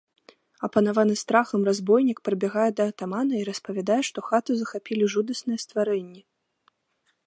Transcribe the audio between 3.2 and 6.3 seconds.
і распавядае, што хату захапілі жудасныя стварэнні.